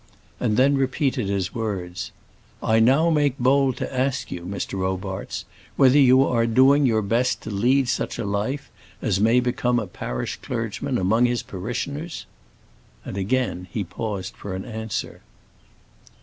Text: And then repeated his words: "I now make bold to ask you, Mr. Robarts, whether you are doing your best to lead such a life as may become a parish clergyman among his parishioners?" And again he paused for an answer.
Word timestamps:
And 0.39 0.57
then 0.57 0.77
repeated 0.79 1.29
his 1.29 1.53
words: 1.53 2.11
"I 2.63 2.79
now 2.79 3.11
make 3.11 3.37
bold 3.37 3.77
to 3.77 3.95
ask 3.95 4.31
you, 4.31 4.47
Mr. 4.47 4.79
Robarts, 4.79 5.45
whether 5.75 5.99
you 5.99 6.23
are 6.25 6.47
doing 6.47 6.87
your 6.87 7.03
best 7.03 7.41
to 7.43 7.51
lead 7.51 7.87
such 7.87 8.17
a 8.17 8.25
life 8.25 8.71
as 8.99 9.19
may 9.19 9.39
become 9.39 9.77
a 9.77 9.85
parish 9.85 10.37
clergyman 10.37 10.97
among 10.97 11.25
his 11.25 11.43
parishioners?" 11.43 12.25
And 13.05 13.15
again 13.15 13.67
he 13.69 13.83
paused 13.83 14.35
for 14.35 14.55
an 14.55 14.65
answer. 14.65 15.21